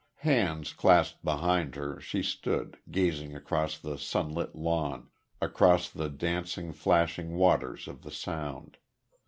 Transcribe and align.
Hands 0.25 0.73
clasped 0.73 1.23
behind 1.23 1.75
her 1.75 1.99
she 1.99 2.23
stood, 2.23 2.77
gazing 2.89 3.35
across 3.35 3.77
the 3.77 3.99
sunlit 3.99 4.55
lawn 4.55 5.09
across 5.39 5.91
the 5.91 6.09
dancing, 6.09 6.73
flashing 6.73 7.35
waters 7.35 7.87
of 7.87 8.01
the 8.01 8.09
Sound. 8.09 8.77